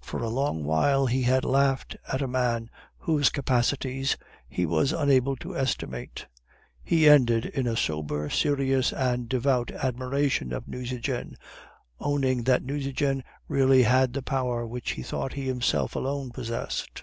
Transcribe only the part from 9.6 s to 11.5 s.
admiration of Nucingen,